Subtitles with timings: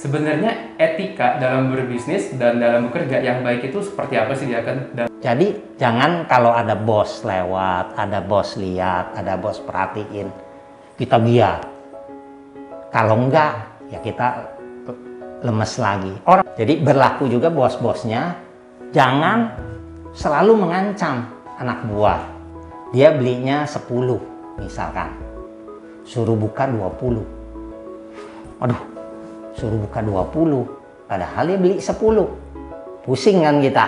[0.00, 4.96] sebenarnya etika dalam berbisnis dan dalam bekerja yang baik itu seperti apa sih dia kan?
[5.20, 10.32] Jadi jangan kalau ada bos lewat, ada bos lihat, ada bos perhatiin,
[10.96, 11.60] kita biar.
[12.88, 13.52] Kalau enggak,
[13.92, 14.56] ya kita
[15.44, 16.16] lemes lagi.
[16.24, 18.40] Orang jadi berlaku juga bos-bosnya
[18.96, 19.52] jangan
[20.16, 21.28] selalu mengancam
[21.60, 22.24] anak buah.
[22.90, 23.84] Dia belinya 10
[24.58, 25.12] misalkan.
[26.02, 27.22] Suruh buka 20.
[28.60, 28.89] Aduh,
[29.54, 30.66] suruh buka 20.
[31.10, 31.90] Padahal dia beli 10.
[33.02, 33.86] Pusing kan kita.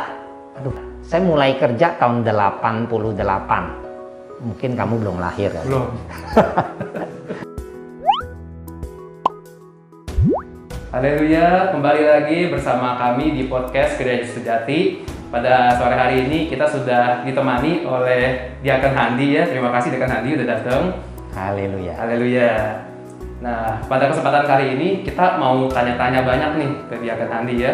[0.59, 0.75] Aduh,
[1.07, 4.43] saya mulai kerja tahun 88.
[4.43, 5.65] Mungkin kamu belum lahir kan?
[5.71, 5.87] belum.
[10.93, 15.01] Haleluya, kembali lagi bersama kami di podcast Gereja Sejati.
[15.33, 19.49] Pada sore hari ini kita sudah ditemani oleh Diaken Handi ya.
[19.49, 20.93] Terima kasih Diaken Handi udah datang.
[21.33, 21.97] Haleluya.
[21.97, 22.92] Haleluya.
[23.43, 27.73] Nah, pada kesempatan kali ini kita mau tanya-tanya banyak nih ke Diaken Handi ya.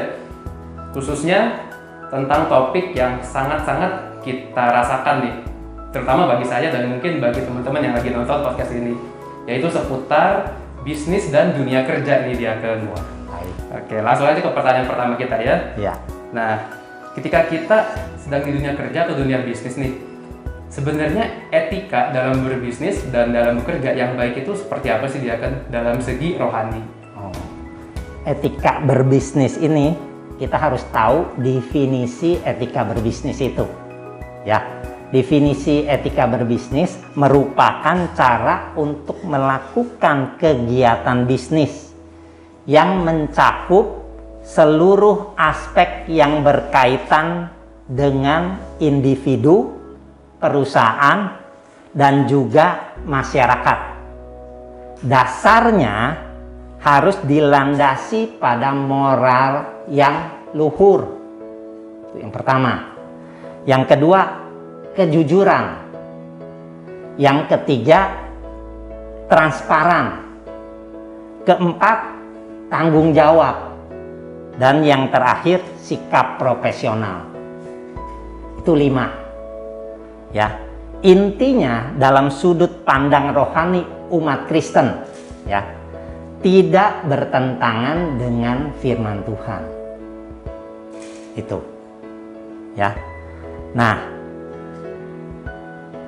[0.97, 1.69] Khususnya
[2.09, 5.35] tentang topik yang sangat-sangat kita rasakan nih.
[5.93, 8.97] Terutama bagi saya dan mungkin bagi teman-teman yang lagi nonton podcast ini.
[9.45, 12.89] Yaitu seputar bisnis dan dunia kerja nih Diaken.
[13.29, 13.55] Baik.
[13.69, 15.77] Oke, langsung aja ke pertanyaan pertama kita ya.
[15.77, 15.95] Ya.
[16.33, 16.65] Nah,
[17.13, 20.08] ketika kita sedang di dunia kerja atau dunia bisnis nih,
[20.69, 25.65] sebenarnya etika dalam berbisnis dan dalam bekerja yang baik itu seperti apa sih dia kan
[25.73, 26.81] dalam segi rohani?
[27.17, 27.33] Oh.
[28.29, 29.97] Etika berbisnis ini
[30.39, 33.67] kita harus tahu definisi etika berbisnis itu.
[34.47, 34.63] Ya,
[35.11, 41.91] definisi etika berbisnis merupakan cara untuk melakukan kegiatan bisnis
[42.69, 44.05] yang mencakup
[44.45, 47.53] seluruh aspek yang berkaitan
[47.89, 49.78] dengan individu,
[50.39, 51.39] perusahaan,
[51.93, 53.79] dan juga masyarakat.
[55.03, 55.97] Dasarnya
[56.79, 61.19] harus dilandasi pada moral yang luhur.
[62.09, 62.95] Itu yang pertama.
[63.67, 64.21] Yang kedua,
[64.95, 65.65] kejujuran.
[67.19, 68.15] Yang ketiga,
[69.27, 70.39] transparan.
[71.43, 71.99] Keempat,
[72.71, 73.75] tanggung jawab.
[74.59, 77.27] Dan yang terakhir, sikap profesional.
[78.59, 79.28] Itu lima.
[80.35, 80.61] Ya.
[80.99, 84.99] Intinya dalam sudut pandang rohani umat Kristen,
[85.47, 85.63] ya,
[86.43, 89.63] tidak bertentangan dengan firman Tuhan.
[91.39, 91.59] Itu.
[92.75, 92.99] Ya.
[93.79, 93.95] Nah,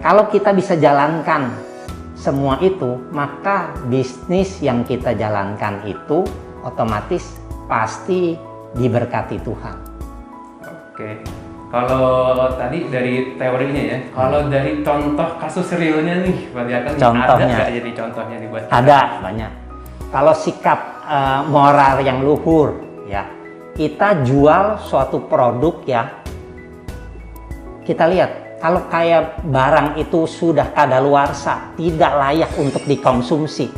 [0.03, 1.55] kalau kita bisa jalankan
[2.19, 6.27] semua itu, maka bisnis yang kita jalankan itu
[6.67, 7.39] otomatis
[7.71, 8.35] pasti
[8.75, 9.77] diberkati Tuhan.
[10.67, 11.40] Oke.
[11.71, 17.31] Kalau tadi dari teorinya ya, kalau dari contoh kasus realnya nih, Pak Diaken, Contohnya.
[17.31, 18.75] ada nggak jadi contohnya nih buat kita?
[18.75, 19.53] Ada banyak.
[20.11, 22.75] Kalau sikap eh, moral yang luhur,
[23.07, 23.23] ya,
[23.79, 26.03] kita jual suatu produk ya,
[27.87, 33.71] kita lihat kalau kayak barang itu sudah kadaluarsa, tidak layak untuk dikonsumsi,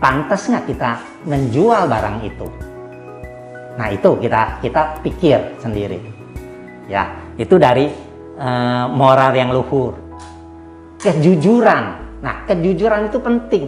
[0.00, 0.96] pantas nggak kita
[1.28, 2.48] menjual barang itu?
[3.76, 6.00] Nah itu kita kita pikir sendiri,
[6.90, 7.86] ya itu dari
[8.34, 9.94] eh, moral yang luhur,
[10.98, 11.84] kejujuran.
[12.20, 13.64] Nah kejujuran itu penting.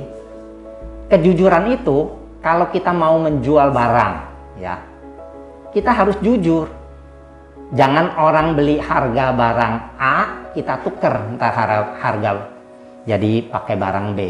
[1.07, 2.11] Kejujuran itu
[2.43, 4.15] kalau kita mau menjual barang,
[4.59, 4.75] ya
[5.71, 6.67] kita harus jujur.
[7.73, 10.17] Jangan orang beli harga barang A,
[10.53, 12.53] kita tuker ntar har- harga
[13.03, 14.21] jadi pakai barang B.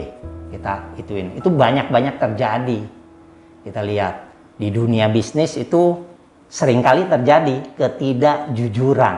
[0.53, 1.33] Kita ituin.
[1.37, 2.81] Itu banyak-banyak terjadi.
[3.65, 4.15] Kita lihat
[4.57, 6.12] di dunia bisnis itu
[6.53, 9.17] sering kali terjadi ketidakjujuran.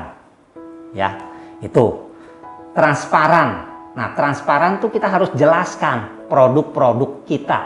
[0.95, 1.19] Ya,
[1.59, 2.15] itu
[2.71, 3.75] transparan.
[3.99, 7.61] Nah, transparan tuh kita harus jelaskan produk-produk kita.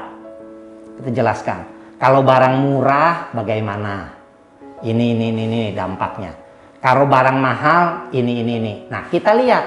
[0.97, 1.69] Kita jelaskan.
[2.01, 4.17] Kalau barang murah bagaimana?
[4.81, 6.33] Ini ini ini, ini dampaknya.
[6.81, 8.75] Kalau barang mahal ini ini ini.
[8.89, 9.65] Nah, kita lihat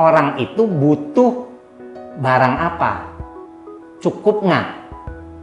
[0.00, 1.32] orang itu butuh
[2.16, 2.92] barang apa?
[4.00, 4.85] Cukup nggak?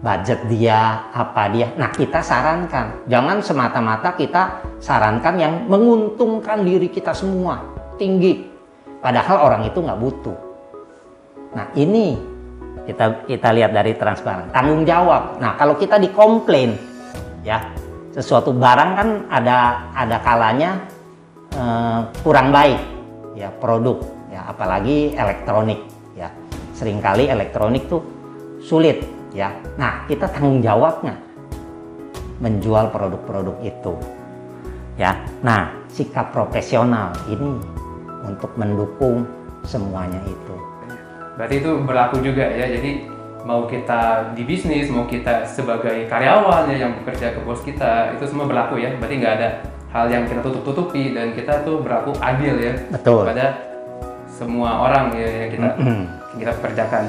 [0.03, 1.71] Budget dia, apa dia?
[1.79, 3.07] Nah, kita sarankan.
[3.07, 7.63] Jangan semata-mata kita sarankan yang menguntungkan diri kita semua.
[7.95, 8.43] Tinggi.
[8.99, 10.37] Padahal orang itu nggak butuh.
[11.55, 12.19] Nah, ini
[12.83, 14.51] kita kita lihat dari transparan.
[14.51, 15.39] Tanggung jawab.
[15.39, 16.75] Nah, kalau kita dikomplain,
[17.47, 17.71] ya
[18.11, 20.83] sesuatu barang kan ada ada kalanya
[21.55, 22.81] eh, kurang baik,
[23.39, 25.79] ya produk, ya apalagi elektronik,
[26.19, 26.27] ya
[26.75, 28.03] sering kali elektronik tuh
[28.59, 29.01] sulit,
[29.33, 29.51] ya.
[29.75, 31.17] Nah, kita tanggung jawabnya
[32.39, 33.93] menjual produk-produk itu,
[34.95, 35.17] ya.
[35.41, 37.57] Nah, sikap profesional ini
[38.23, 39.25] untuk mendukung
[39.65, 40.55] semuanya itu.
[41.33, 42.69] Berarti itu berlaku juga ya.
[42.69, 43.09] Jadi
[43.43, 48.23] mau kita di bisnis, mau kita sebagai karyawan ya yang bekerja ke bos kita, itu
[48.29, 48.93] semua berlaku ya.
[49.01, 49.49] Berarti nggak ada
[49.93, 53.29] hal yang kita tutup-tutupi dan kita tuh berlaku adil ya Betul.
[53.29, 53.61] pada
[54.25, 56.01] semua orang ya yang kita Mm-mm.
[56.41, 57.03] kita pekerjakan.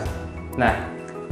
[0.61, 0.73] Nah,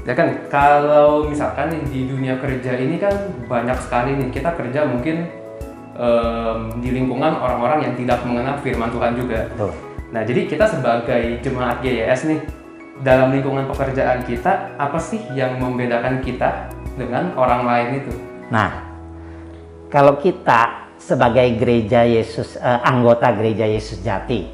[0.03, 3.15] ya kan kalau misalkan nih di dunia kerja ini kan
[3.47, 5.31] banyak sekali nih kita kerja mungkin
[5.95, 9.41] em, di lingkungan orang-orang yang tidak mengenal firman Tuhan juga.
[9.55, 9.73] Betul.
[10.13, 12.41] Nah, jadi kita sebagai jemaat GYS nih,
[13.01, 16.69] dalam lingkungan pekerjaan kita, apa sih yang membedakan kita
[17.01, 18.13] dengan orang lain itu?
[18.53, 18.93] Nah,
[19.89, 24.53] kalau kita sebagai gereja Yesus, eh, anggota gereja Yesus Jati,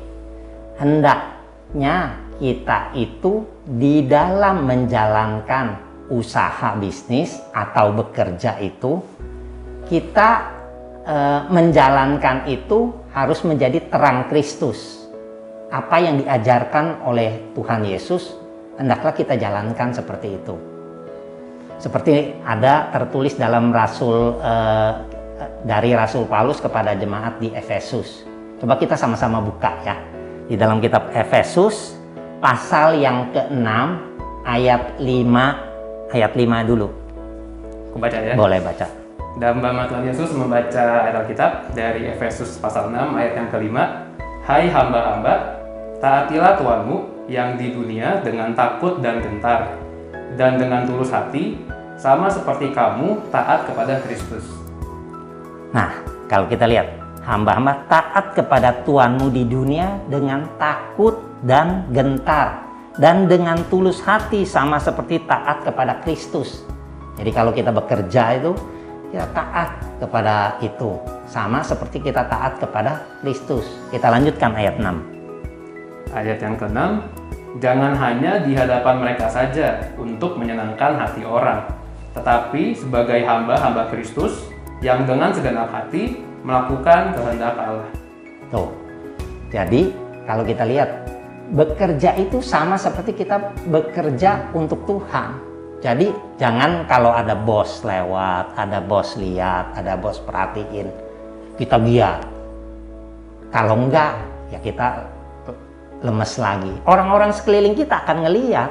[0.79, 9.03] hendaknya kita itu di dalam menjalankan usaha bisnis atau bekerja itu,
[9.91, 10.31] kita
[11.05, 15.05] eh, menjalankan itu harus menjadi terang Kristus.
[15.69, 18.33] Apa yang diajarkan oleh Tuhan Yesus,
[18.81, 20.79] hendaklah kita jalankan seperti itu
[21.79, 24.93] seperti ada tertulis dalam Rasul eh,
[25.63, 28.27] dari Rasul Paulus kepada jemaat di Efesus.
[28.59, 29.97] Coba kita sama-sama buka ya.
[30.51, 31.98] Di dalam kitab Efesus
[32.39, 33.67] pasal yang ke-6
[34.47, 36.89] ayat 5 ayat 5 dulu.
[37.91, 38.35] Aku baca ya.
[38.39, 38.87] Boleh baca.
[39.39, 44.07] Dan nama Tuhan Yesus membaca ayat Alkitab dari Efesus pasal 6 ayat yang kelima.
[44.47, 45.61] Hai hamba-hamba,
[46.01, 49.77] taatilah Tuhanmu yang di dunia dengan takut dan gentar,
[50.41, 51.61] dan dengan tulus hati,
[52.01, 54.49] sama seperti kamu taat kepada Kristus.
[55.77, 55.93] Nah,
[56.33, 56.89] kalau kita lihat
[57.29, 62.69] hamba-hamba taat kepada Tuhanmu di dunia dengan takut dan gentar
[62.99, 66.67] dan dengan tulus hati sama seperti taat kepada Kristus.
[67.15, 68.53] Jadi kalau kita bekerja itu
[69.09, 73.65] kita taat kepada itu sama seperti kita taat kepada Kristus.
[73.89, 76.13] Kita lanjutkan ayat 6.
[76.13, 77.05] Ayat yang keenam,
[77.63, 81.65] jangan hanya di hadapan mereka saja untuk menyenangkan hati orang,
[82.13, 84.49] tetapi sebagai hamba-hamba Kristus
[84.85, 87.91] yang dengan segenap hati melakukan kehendak Allah.
[88.53, 88.71] Tuh.
[89.49, 89.93] Jadi
[90.29, 91.08] kalau kita lihat
[91.49, 95.41] bekerja itu sama seperti kita bekerja untuk Tuhan.
[95.79, 100.91] Jadi jangan kalau ada bos lewat, ada bos lihat, ada bos perhatiin,
[101.55, 102.21] kita giat.
[103.55, 104.19] Kalau enggak,
[104.51, 105.07] ya kita
[106.03, 106.75] lemes lagi.
[106.85, 108.71] Orang-orang sekeliling kita akan ngeliat.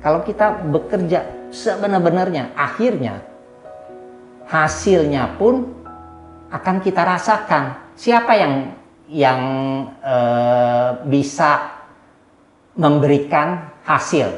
[0.00, 3.24] Kalau kita bekerja sebenar-benarnya, akhirnya
[4.48, 5.68] hasilnya pun
[6.52, 7.92] akan kita rasakan.
[7.96, 8.52] Siapa yang
[9.08, 9.40] yang
[10.00, 11.82] eh, bisa
[12.76, 14.28] memberikan hasil?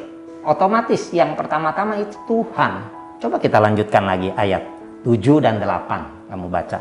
[0.46, 2.72] Otomatis yang pertama-tama itu Tuhan.
[3.18, 4.62] Coba kita lanjutkan lagi ayat
[5.02, 6.30] 7 dan 8.
[6.30, 6.78] Kamu baca.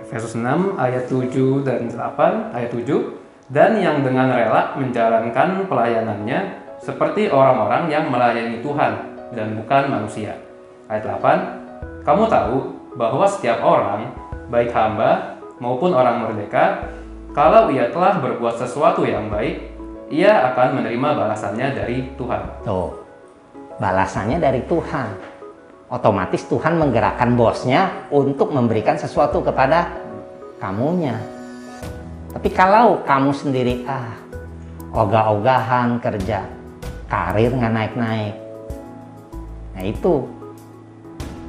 [0.00, 6.40] Efesus 6 ayat 7 dan 8 ayat 7 dan yang dengan rela menjalankan pelayanannya
[6.80, 8.92] seperti orang-orang yang melayani Tuhan
[9.36, 10.36] dan bukan manusia.
[10.88, 12.56] Ayat 8 Kamu tahu
[12.96, 14.16] bahwa setiap orang
[14.48, 16.90] baik hamba maupun orang merdeka
[17.34, 19.78] kalau ia telah berbuat sesuatu yang baik
[20.08, 22.64] ia akan menerima balasannya dari Tuhan.
[22.64, 22.90] Tuh.
[23.76, 25.08] Balasannya dari Tuhan.
[25.88, 29.88] Otomatis Tuhan menggerakkan bosnya untuk memberikan sesuatu kepada
[30.60, 31.16] kamunya.
[32.32, 34.12] Tapi kalau kamu sendiri ah
[34.92, 36.44] ogah-ogahan kerja,
[37.08, 38.36] karir nggak naik-naik.
[39.76, 40.28] Nah itu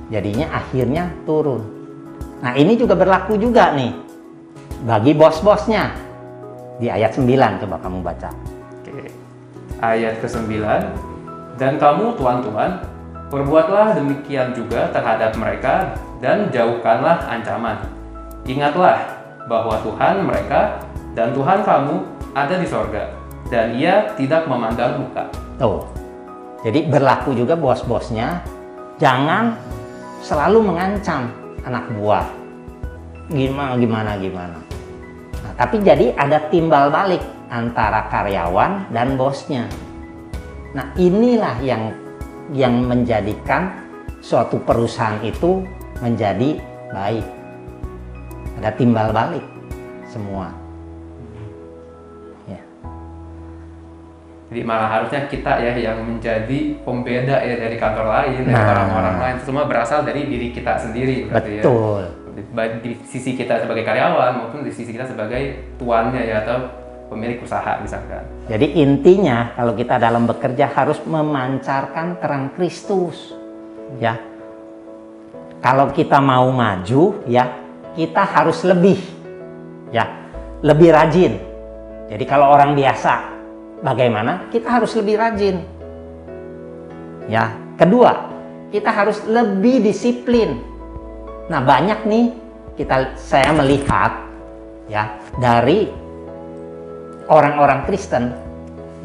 [0.08, 1.79] jadinya akhirnya turun.
[2.40, 3.92] Nah ini juga berlaku juga nih
[4.88, 5.92] bagi bos-bosnya.
[6.80, 8.32] Di ayat 9 coba kamu baca.
[8.80, 9.12] Oke.
[9.84, 10.48] Ayat ke-9
[11.60, 12.84] Dan kamu tuan-tuan
[13.28, 17.80] Perbuatlah demikian juga terhadap mereka Dan jauhkanlah ancaman
[18.44, 20.84] Ingatlah bahwa Tuhan mereka
[21.16, 21.96] dan Tuhan kamu
[22.32, 23.12] ada di sorga
[23.48, 25.28] Dan ia tidak memandang muka
[25.60, 25.84] Tuh.
[26.64, 28.44] Jadi berlaku juga bos-bosnya
[29.00, 29.56] jangan
[30.20, 31.32] selalu mengancam
[31.66, 32.28] anak buah.
[33.30, 34.58] Gimana gimana gimana.
[35.40, 39.66] Nah, tapi jadi ada timbal balik antara karyawan dan bosnya.
[40.74, 41.94] Nah, inilah yang
[42.54, 43.70] yang menjadikan
[44.22, 45.66] suatu perusahaan itu
[46.02, 46.58] menjadi
[46.94, 47.26] baik.
[48.60, 49.46] Ada timbal balik
[50.10, 50.69] semua.
[54.50, 58.74] Jadi malah harusnya kita ya yang menjadi pembeda ya dari kantor lain dari Nah.
[58.74, 61.38] orang-orang lain Semua berasal dari diri kita sendiri ya.
[61.38, 62.04] Betul.
[62.40, 66.72] baik di sisi kita sebagai karyawan maupun di sisi kita sebagai tuannya ya atau
[67.12, 68.24] pemilik usaha misalkan.
[68.48, 73.34] Jadi intinya kalau kita dalam bekerja harus memancarkan terang Kristus.
[73.98, 74.16] Ya.
[75.60, 77.52] Kalau kita mau maju ya,
[77.92, 79.02] kita harus lebih
[79.92, 80.08] ya,
[80.64, 81.34] lebih rajin.
[82.08, 83.39] Jadi kalau orang biasa
[83.84, 84.48] bagaimana?
[84.52, 85.64] Kita harus lebih rajin.
[87.30, 88.30] Ya, kedua,
[88.74, 90.62] kita harus lebih disiplin.
[91.50, 92.26] Nah, banyak nih
[92.78, 94.16] kita saya melihat
[94.90, 95.90] ya dari
[97.30, 98.34] orang-orang Kristen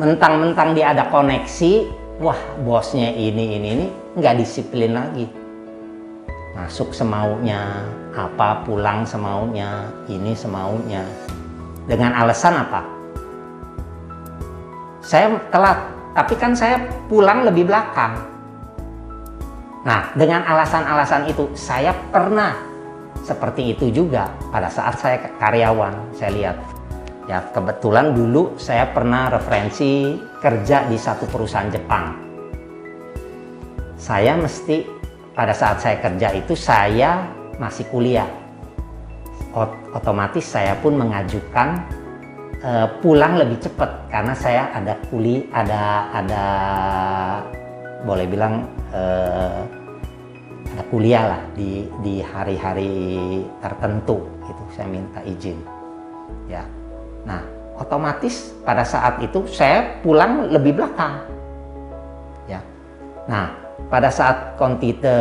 [0.00, 1.72] mentang-mentang dia ada koneksi,
[2.22, 5.26] wah bosnya ini ini ini nggak disiplin lagi.
[6.54, 7.82] Masuk semaunya,
[8.14, 11.02] apa pulang semaunya, ini semaunya.
[11.84, 12.93] Dengan alasan apa?
[15.04, 15.76] Saya telat,
[16.16, 16.80] tapi kan saya
[17.12, 18.16] pulang lebih belakang.
[19.84, 22.56] Nah, dengan alasan-alasan itu saya pernah
[23.20, 26.56] seperti itu juga pada saat saya karyawan, saya lihat.
[27.28, 32.16] Ya, kebetulan dulu saya pernah referensi kerja di satu perusahaan Jepang.
[34.00, 34.84] Saya mesti
[35.36, 37.28] pada saat saya kerja itu saya
[37.60, 38.28] masih kuliah.
[39.92, 41.80] Otomatis saya pun mengajukan
[42.64, 46.44] uh, pulang lebih cepat karena saya ada kuli ada ada
[48.08, 49.62] boleh bilang uh,
[50.74, 55.60] ada kuliah lah di di hari-hari tertentu gitu saya minta izin.
[56.48, 56.64] Ya.
[57.28, 57.44] Nah
[57.78, 61.22] otomatis pada saat itu saya pulang lebih belakang.
[62.50, 62.60] Ya.
[63.30, 63.54] Nah
[63.86, 65.14] pada saat kontite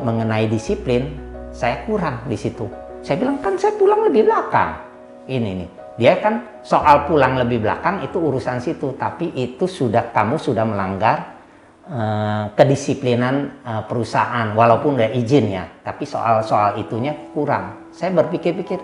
[0.00, 1.12] mengenai disiplin,
[1.52, 2.64] saya kurang di situ.
[3.04, 4.80] Saya bilang kan saya pulang lebih belakang.
[5.24, 10.42] Ini nih, dia kan soal pulang lebih belakang itu urusan situ, tapi itu sudah kamu
[10.42, 11.38] sudah melanggar
[11.86, 15.64] uh, kedisiplinan uh, perusahaan, walaupun udah izin ya.
[15.86, 17.94] Tapi soal soal itunya kurang.
[17.94, 18.82] Saya berpikir-pikir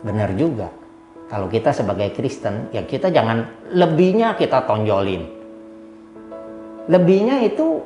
[0.00, 0.72] benar juga.
[1.28, 5.26] Kalau kita sebagai Kristen, ya kita jangan lebihnya kita tonjolin.
[6.86, 7.82] Lebihnya itu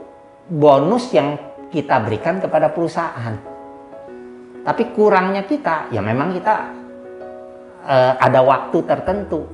[0.47, 1.41] bonus yang
[1.73, 3.35] kita berikan kepada perusahaan.
[4.61, 6.80] Tapi kurangnya kita, ya memang kita
[7.85, 9.47] uh, ada waktu tertentu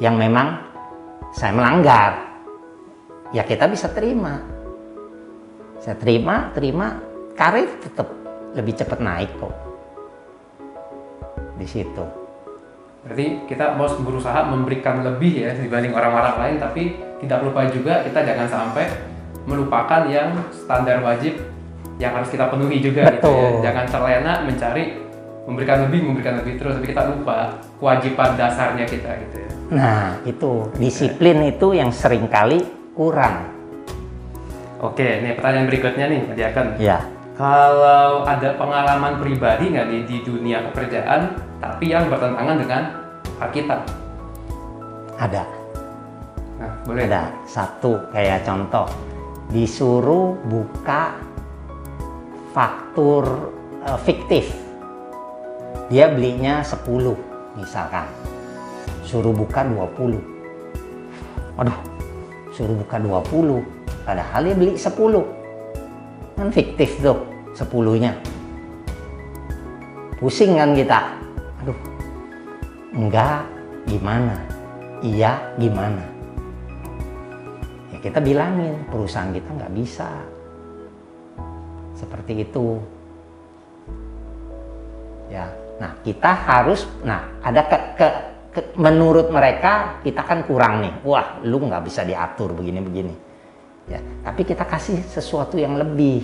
[0.00, 0.60] yang memang
[1.32, 2.12] saya melanggar.
[3.30, 4.42] Ya kita bisa terima.
[5.80, 7.00] Saya terima, terima,
[7.38, 8.10] karir tetap
[8.52, 9.54] lebih cepat naik kok.
[11.56, 12.04] Di situ.
[13.00, 16.82] Berarti kita mau berusaha memberikan lebih ya dibanding orang-orang lain, tapi
[17.24, 18.84] tidak lupa juga kita jangan sampai
[19.48, 21.40] melupakan yang standar wajib
[21.96, 23.16] yang harus kita penuhi juga Betul.
[23.16, 23.48] gitu ya.
[23.70, 24.84] Jangan terlena mencari
[25.48, 29.50] memberikan lebih, memberikan lebih terus, tapi kita lupa kewajiban dasarnya kita gitu ya.
[29.70, 31.52] Nah, itu disiplin okay.
[31.56, 32.60] itu yang sering kali
[32.92, 33.48] kurang.
[34.80, 36.66] Oke, nih pertanyaan berikutnya nih, Pak Diaken.
[36.80, 36.98] Ya.
[37.40, 42.82] Kalau ada pengalaman pribadi nggak nih di dunia pekerjaan, tapi yang bertentangan dengan
[43.40, 43.80] Alkitab?
[45.16, 45.44] Ada.
[46.60, 47.08] Nah, boleh.
[47.08, 48.84] Ada satu kayak contoh
[49.48, 51.16] disuruh buka
[52.52, 53.52] faktur
[53.84, 54.69] uh, fiktif.
[55.90, 58.06] Dia belinya 10 misalkan.
[59.02, 60.22] Suruh buka 20.
[61.58, 61.78] Waduh,
[62.54, 63.60] suruh buka 20.
[64.06, 65.26] Padahal dia beli 10.
[66.38, 67.20] Kan fiktif tuh
[67.58, 68.14] 10-nya.
[70.22, 71.00] Pusing kan kita.
[71.60, 71.78] Aduh,
[72.94, 73.42] enggak
[73.90, 74.38] gimana?
[75.02, 76.20] Iya gimana?
[78.00, 80.08] kita bilangin perusahaan kita nggak bisa
[81.92, 82.80] seperti itu
[85.28, 85.44] ya
[85.80, 88.06] nah kita harus nah ada ke, ke,
[88.52, 90.94] ke menurut mereka kita kan kurang nih.
[91.02, 93.14] Wah lu nggak bisa diatur begini begini
[93.90, 96.22] ya tapi kita kasih sesuatu yang lebih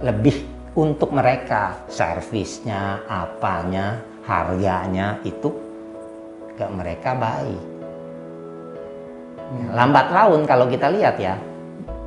[0.00, 1.84] lebih untuk mereka.
[1.90, 5.50] Servisnya apanya harganya itu
[6.56, 7.62] ke mereka baik.
[9.74, 11.34] Lambat laun kalau kita lihat ya,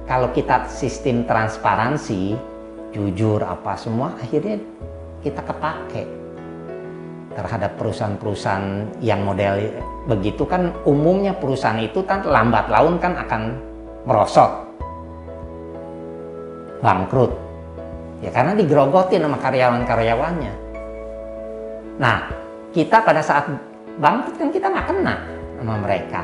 [0.08, 2.40] kalau kita sistem transparansi,
[2.96, 4.64] jujur apa semua, akhirnya
[5.20, 6.23] kita kepake
[7.34, 9.60] terhadap perusahaan-perusahaan yang model
[10.06, 13.58] begitu kan umumnya perusahaan itu kan lambat laun kan akan
[14.06, 14.52] merosot
[16.84, 17.32] bangkrut
[18.22, 20.54] ya karena digerogotin sama karyawan-karyawannya
[21.98, 22.30] nah
[22.74, 23.50] kita pada saat
[23.98, 25.16] bangkrut kan kita nggak kena
[25.58, 26.22] sama mereka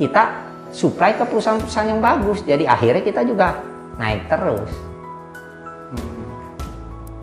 [0.00, 2.40] kita supply ke perusahaan-perusahaan yang bagus.
[2.42, 3.60] Jadi akhirnya kita juga
[4.00, 4.72] naik terus.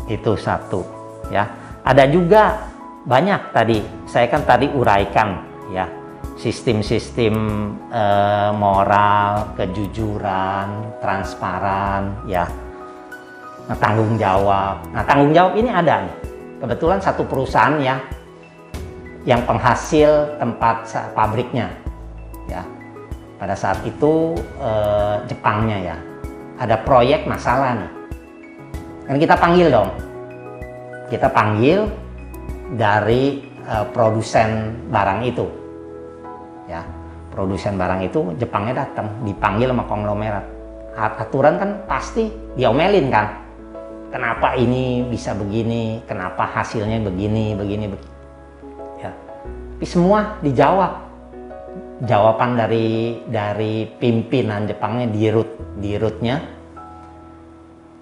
[0.08, 0.86] Itu satu,
[1.34, 1.46] ya.
[1.84, 2.72] Ada juga
[3.08, 3.80] banyak tadi.
[4.06, 5.40] Saya kan tadi uraikan,
[5.72, 5.88] ya,
[6.36, 7.36] sistem-sistem
[7.90, 12.46] eh, moral, kejujuran, transparan, ya,
[13.66, 14.84] nah, tanggung jawab.
[14.92, 16.16] Nah, tanggung jawab ini ada nih.
[16.60, 17.96] Kebetulan satu perusahaan ya,
[19.28, 21.68] yang penghasil tempat pabriknya
[22.48, 22.64] ya
[23.38, 25.98] pada saat itu eh, Jepangnya ya
[26.60, 27.92] ada proyek masalah nih
[29.06, 29.90] kan kita panggil dong
[31.10, 31.90] kita panggil
[32.78, 35.46] dari eh, produsen barang itu.
[36.70, 36.86] Ya
[37.30, 40.46] produsen barang itu Jepangnya datang dipanggil sama konglomerat.
[41.00, 43.42] Aturan kan pasti diomelin kan.
[44.10, 46.02] Kenapa ini bisa begini?
[46.10, 48.14] Kenapa hasilnya begini begini, begini.
[49.02, 49.12] ya.
[49.78, 51.10] Tapi semua dijawab.
[52.00, 55.52] Jawaban dari dari pimpinan Jepangnya di root
[55.84, 56.00] di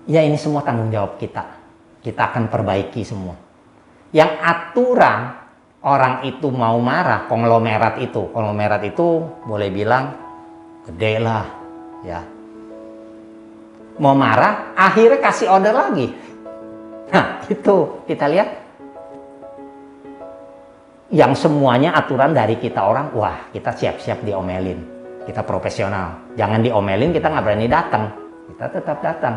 [0.07, 1.56] ya ini semua tanggung jawab kita
[2.01, 3.35] kita akan perbaiki semua.
[4.13, 5.19] Yang aturan
[5.83, 10.05] orang itu mau marah konglomerat itu konglomerat itu boleh bilang
[10.87, 11.45] gede lah
[12.03, 12.19] ya.
[13.97, 16.07] Mau marah akhirnya kasih order lagi.
[17.11, 18.49] Nah itu kita lihat.
[21.07, 24.83] Yang semuanya aturan dari kita orang wah kita siap-siap diomelin.
[25.23, 26.35] Kita profesional.
[26.35, 28.11] Jangan diomelin kita nggak berani datang.
[28.51, 29.35] Kita tetap datang.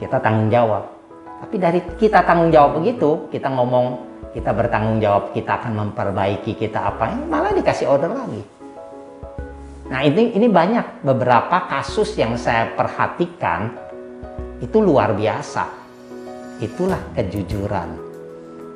[0.00, 0.97] Kita tanggung jawab
[1.38, 3.86] tapi dari kita tanggung jawab begitu kita ngomong
[4.34, 8.58] kita bertanggung jawab kita akan memperbaiki kita apa malah dikasih order lagi
[9.88, 13.72] Nah ini ini banyak beberapa kasus yang saya perhatikan
[14.60, 15.64] itu luar biasa.
[16.60, 17.88] Itulah kejujuran,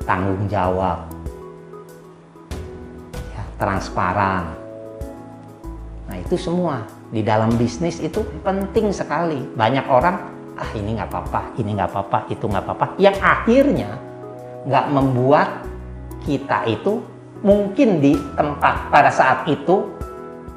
[0.09, 1.05] tanggung jawab,
[3.29, 4.57] ya, transparan.
[6.09, 6.81] Nah itu semua
[7.13, 9.45] di dalam bisnis itu penting sekali.
[9.53, 10.32] Banyak orang
[10.63, 12.85] ah ini nggak apa-apa, ini nggak apa-apa, itu nggak apa-apa.
[12.95, 13.91] Yang akhirnya
[14.63, 15.49] nggak membuat
[16.23, 17.03] kita itu
[17.43, 19.91] mungkin di tempat pada saat itu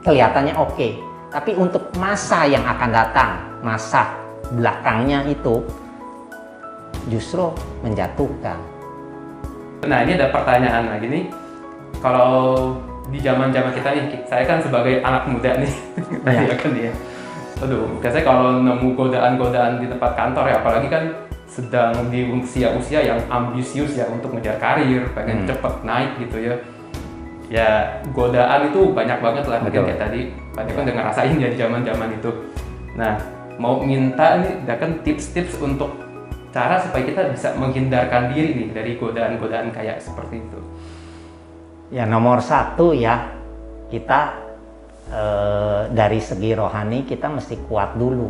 [0.07, 0.79] kelihatannya oke.
[0.79, 0.93] Okay.
[1.35, 3.31] Tapi untuk masa yang akan datang,
[3.67, 4.15] masa
[4.55, 5.59] belakangnya itu
[7.11, 7.51] justru
[7.83, 8.57] menjatuhkan.
[9.91, 11.25] Nah ini ada pertanyaan lagi nih.
[11.99, 12.73] Kalau
[13.11, 15.73] di zaman zaman kita nih, saya kan sebagai anak muda nih,
[16.31, 16.55] ya.
[16.55, 16.93] kan ya.
[17.65, 21.05] Aduh, biasanya kalau nemu godaan-godaan di tempat kantor ya, apalagi kan
[21.49, 25.49] sedang di usia-usia yang ambisius ya untuk ngejar karir, pengen hmm.
[25.49, 26.55] cepet naik gitu ya.
[27.47, 27.71] Ya
[28.13, 30.35] godaan itu banyak banget lah kayak tadi.
[30.53, 32.31] Pak kan udah ngerasain ya di zaman zaman itu.
[32.99, 33.17] Nah
[33.57, 35.95] mau minta nih kan tips-tips untuk
[36.53, 40.61] cara supaya kita bisa menghindarkan diri nih dari godaan-godaan kayak seperti itu.
[41.95, 43.31] Ya nomor satu ya
[43.95, 44.46] kita
[45.07, 45.23] e,
[45.91, 48.29] dari segi rohani kita mesti kuat dulu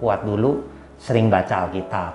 [0.00, 0.60] kuat dulu
[0.96, 2.12] sering baca Alkitab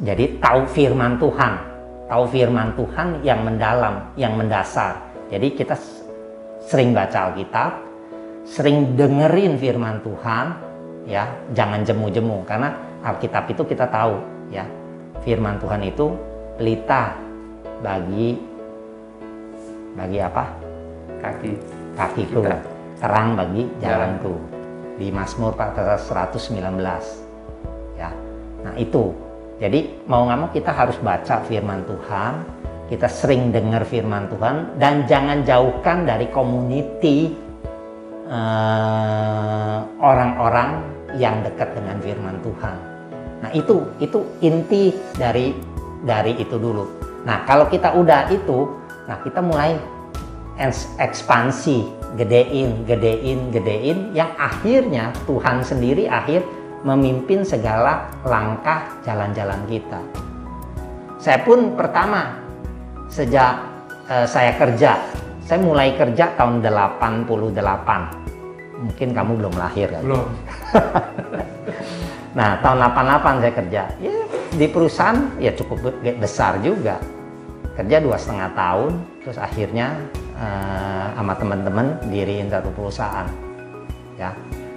[0.00, 1.74] jadi tahu firman Tuhan
[2.08, 5.00] tahu firman Tuhan yang mendalam, yang mendasar.
[5.32, 5.74] Jadi kita
[6.64, 7.70] sering baca Alkitab,
[8.44, 10.46] sering dengerin firman Tuhan,
[11.08, 14.20] ya, jangan jemu-jemu karena Alkitab itu kita tahu,
[14.52, 14.64] ya.
[15.24, 16.12] Firman Tuhan itu
[16.60, 17.16] pelita
[17.80, 18.36] bagi
[19.96, 20.44] bagi apa?
[21.24, 22.58] Kaki kakiku, kita.
[23.00, 24.34] terang bagi jalanku.
[24.94, 26.54] Di Mazmur 119.
[27.98, 28.10] Ya.
[28.62, 29.10] Nah, itu
[29.62, 32.32] jadi mau nggak mau kita harus baca firman Tuhan,
[32.90, 37.30] kita sering dengar firman Tuhan dan jangan jauhkan dari community
[38.26, 42.76] eh, orang-orang uh, yang dekat dengan firman Tuhan.
[43.46, 45.54] Nah itu itu inti dari
[46.02, 46.84] dari itu dulu.
[47.22, 48.66] Nah kalau kita udah itu,
[49.06, 49.78] nah kita mulai
[51.00, 56.46] ekspansi, gedein, gedein, gedein, yang akhirnya Tuhan sendiri akhir
[56.86, 59.98] memimpin segala langkah jalan-jalan kita.
[61.18, 62.36] Saya pun pertama
[63.08, 63.56] sejak
[64.06, 65.00] uh, saya kerja,
[65.42, 67.24] saya mulai kerja tahun 88.
[68.84, 70.02] Mungkin kamu belum lahir kan?
[70.04, 70.28] Belum.
[72.38, 73.82] nah, tahun 88 saya kerja.
[73.96, 74.12] Ya,
[74.54, 77.00] di perusahaan ya cukup besar juga.
[77.74, 78.92] Kerja dua setengah tahun,
[79.24, 79.98] terus akhirnya
[80.38, 83.26] uh, sama teman-teman diriin satu perusahaan.
[84.14, 84.30] Ya,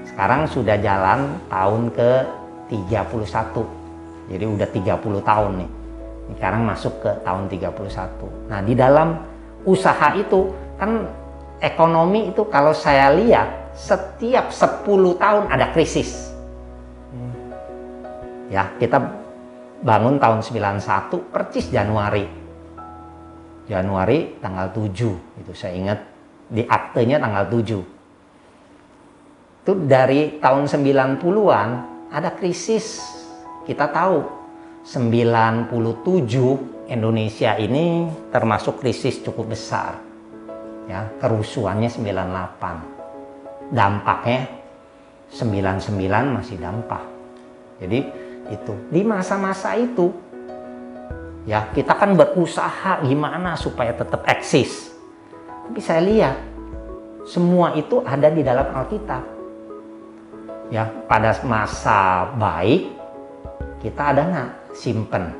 [0.07, 2.11] sekarang sudah jalan tahun ke
[2.73, 4.33] 31.
[4.33, 5.69] Jadi udah 30 tahun nih.
[6.35, 8.51] Sekarang masuk ke tahun 31.
[8.51, 9.21] Nah, di dalam
[9.63, 11.07] usaha itu kan
[11.63, 14.83] ekonomi itu kalau saya lihat setiap 10
[15.21, 16.33] tahun ada krisis.
[18.47, 18.97] Ya, kita
[19.83, 22.46] bangun tahun 91 percis Januari.
[23.67, 25.99] Januari tanggal 7 itu saya ingat
[26.47, 27.97] di aktenya tanggal 7
[29.67, 31.69] itu dari tahun 90-an
[32.07, 33.03] ada krisis.
[33.67, 34.23] Kita tahu
[34.87, 35.75] 97
[36.87, 39.99] Indonesia ini termasuk krisis cukup besar.
[40.87, 43.75] Ya, kerusuhannya 98.
[43.75, 44.47] Dampaknya
[45.35, 47.03] 99 masih dampak.
[47.83, 47.99] Jadi
[48.47, 50.15] itu di masa-masa itu
[51.47, 54.91] ya kita kan berusaha gimana supaya tetap eksis.
[55.67, 56.35] Tapi saya lihat
[57.23, 59.23] semua itu ada di dalam Alkitab
[60.67, 62.91] ya pada masa baik
[63.79, 65.31] kita ada nggak simpen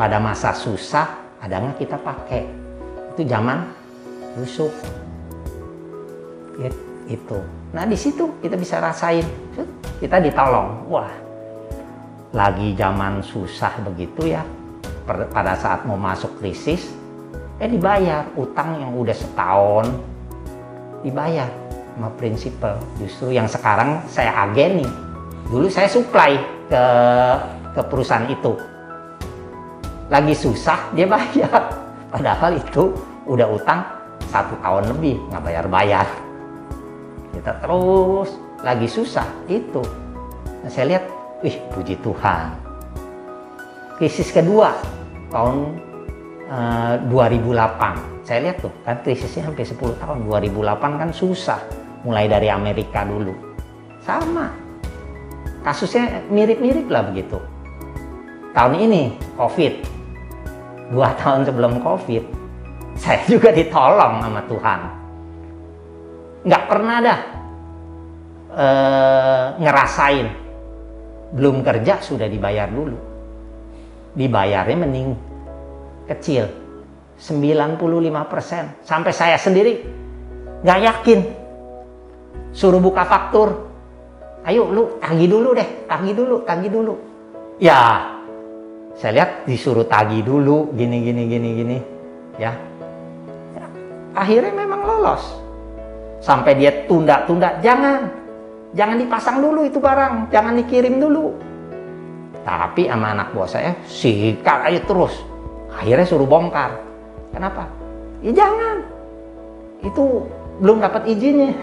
[0.00, 2.48] pada masa susah ada nggak kita pakai
[3.12, 3.64] itu zaman
[4.36, 4.72] busuk
[6.60, 7.38] It- itu.
[7.74, 9.26] Nah di situ kita bisa rasain,
[9.98, 10.86] kita ditolong.
[10.86, 11.10] Wah,
[12.30, 14.46] lagi zaman susah begitu ya.
[15.10, 16.90] Pada saat mau masuk krisis,
[17.58, 19.86] eh dibayar utang yang udah setahun
[21.04, 21.48] dibayar
[21.96, 22.76] sama prinsipal.
[22.96, 24.86] Justru yang sekarang saya ageni.
[25.50, 26.38] Dulu saya supply
[26.70, 26.84] ke
[27.74, 28.54] ke perusahaan itu.
[30.10, 31.74] Lagi susah dia bayar.
[32.12, 32.90] Padahal itu
[33.26, 33.86] udah utang
[34.30, 36.06] satu tahun lebih nggak bayar-bayar.
[37.34, 39.82] Kita terus lagi susah itu.
[40.60, 41.04] Nah, saya lihat,
[41.40, 42.52] wih puji Tuhan.
[43.96, 44.72] Krisis kedua
[45.30, 45.56] tahun
[46.50, 48.26] eh, 2008.
[48.26, 50.18] Saya lihat tuh kan krisisnya sampai 10 tahun.
[50.26, 51.60] 2008 kan susah.
[52.04, 53.32] Mulai dari Amerika dulu.
[54.02, 54.50] Sama.
[55.62, 57.38] Kasusnya mirip-mirip lah begitu.
[58.52, 59.74] Tahun ini COVID.
[60.90, 62.24] Dua tahun sebelum COVID.
[62.98, 64.80] Saya juga ditolong sama Tuhan.
[66.44, 67.20] Nggak pernah dah
[68.56, 70.28] eh, ngerasain.
[71.30, 73.09] Belum kerja sudah dibayar dulu.
[74.14, 75.08] Dibayarnya mending
[76.10, 76.50] kecil.
[77.20, 79.84] 95% sampai saya sendiri
[80.64, 81.20] nggak yakin.
[82.50, 83.70] Suruh buka faktur.
[84.40, 86.94] Ayo lu tagih dulu deh tagih dulu tagih dulu.
[87.60, 88.08] Ya
[88.96, 91.78] saya lihat disuruh tagih dulu gini gini gini gini
[92.40, 92.52] ya
[93.52, 93.66] Ya,
[94.16, 95.22] akhirnya memang lolos.
[96.24, 98.08] Sampai dia tunda-tunda jangan
[98.72, 101.49] jangan dipasang dulu itu barang jangan dikirim dulu
[102.50, 105.14] tapi sama anak buah saya sikat aja terus.
[105.70, 106.82] Akhirnya suruh bongkar.
[107.30, 107.70] Kenapa?
[108.26, 108.82] Ya jangan.
[109.86, 110.26] Itu
[110.58, 111.54] belum dapat izinnya.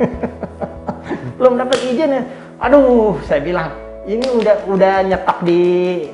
[1.36, 2.22] Belum dapat izinnya.
[2.62, 3.74] Aduh saya bilang
[4.06, 5.62] ini udah udah nyetok di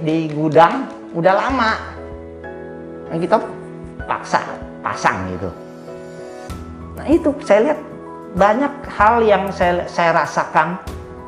[0.00, 1.72] di gudang udah lama.
[3.06, 3.36] Nah, kita
[4.08, 4.42] paksa
[4.80, 5.50] pasang gitu.
[6.96, 7.80] Nah itu saya lihat
[8.34, 10.80] banyak hal yang saya saya rasakan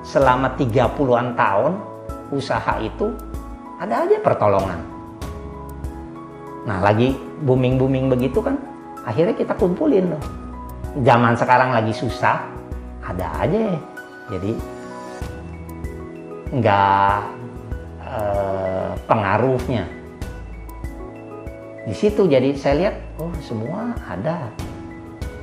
[0.02, 1.72] selama 30-an tahun
[2.30, 3.12] usaha itu
[3.78, 4.98] ada aja pertolongan
[6.68, 7.16] Nah lagi
[7.48, 8.60] booming-booming begitu kan,
[9.08, 10.22] akhirnya kita kumpulin loh.
[11.00, 12.44] Zaman sekarang lagi susah,
[13.00, 13.72] ada aja.
[14.28, 14.52] Jadi
[16.52, 17.16] nggak
[18.04, 19.84] eh, pengaruhnya.
[21.88, 24.52] Di situ jadi saya lihat, oh semua ada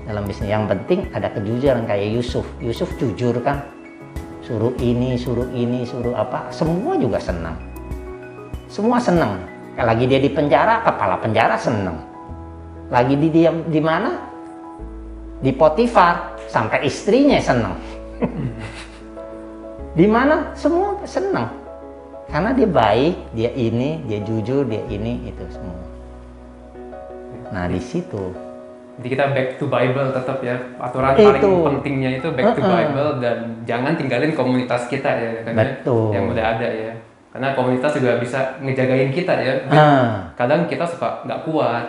[0.06, 0.54] dalam bisnis.
[0.54, 2.45] Yang penting ada kejujuran kayak Yusuf.
[2.62, 3.65] Yusuf jujur kan,
[4.45, 7.58] suruh ini, suruh ini, suruh apa, semua juga senang.
[8.69, 9.41] Semua senang.
[9.75, 11.97] Lagi dia di penjara, kepala penjara seneng.
[12.93, 14.13] Lagi di diam di mana?
[15.41, 17.75] Di Potifar, sampai istrinya seneng.
[19.99, 20.53] di mana?
[20.53, 21.49] Semua seneng.
[22.29, 25.81] Karena dia baik, dia ini, dia jujur, dia ini, itu semua.
[27.49, 28.44] Nah di situ.
[28.95, 30.55] Jadi kita back to Bible tetap ya.
[30.79, 31.27] Aturan Itu.
[31.27, 32.71] paling pentingnya itu back to Uh-uh.
[32.71, 36.15] Bible dan jangan tinggalin komunitas kita ya kan ya, Betul.
[36.15, 36.93] yang udah ada ya.
[37.36, 39.53] Karena komunitas juga bisa ngejagain kita ya.
[39.67, 41.86] Ah, Kadang kita suka nggak kuat.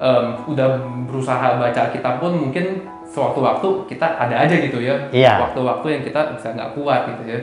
[0.00, 4.96] Em, udah berusaha baca kitab pun mungkin sewaktu-waktu kita ada aja gitu ya.
[5.12, 5.44] Iya.
[5.44, 7.40] Waktu-waktu yang kita bisa nggak kuat gitu ya.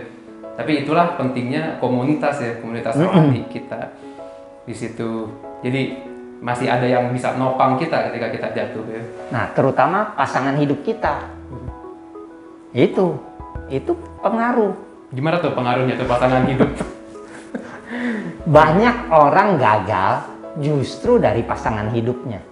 [0.58, 3.94] Tapi itulah pentingnya komunitas ya, komunitas rohani kita
[4.66, 5.30] di situ.
[5.62, 6.02] Jadi
[6.38, 9.02] masih ada yang bisa nopang kita ketika kita jatuh ya.
[9.34, 11.34] Nah, terutama pasangan hidup kita.
[12.76, 13.18] Itu,
[13.74, 14.76] itu pengaruh.
[15.10, 16.70] Gimana tuh pengaruhnya tuh pasangan hidup?
[18.58, 20.14] Banyak orang gagal
[20.62, 22.44] justru dari pasangan hidupnya.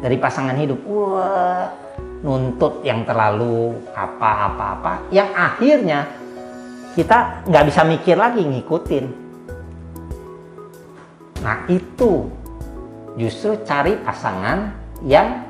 [0.00, 1.68] Dari pasangan hidup, wah,
[2.24, 6.08] nuntut yang terlalu apa-apa-apa, yang akhirnya
[6.96, 9.19] kita nggak bisa mikir lagi ngikutin.
[11.40, 12.28] Nah itu
[13.16, 14.72] justru cari pasangan
[15.04, 15.44] yang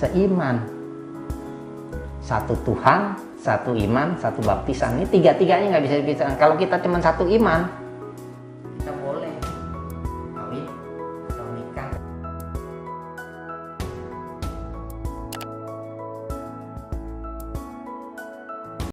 [0.00, 0.64] seiman.
[2.24, 4.96] Satu Tuhan, satu iman, satu baptisan.
[4.96, 6.40] Ini tiga-tiganya nggak bisa dipisahkan.
[6.40, 7.68] Kalau kita cuma satu iman,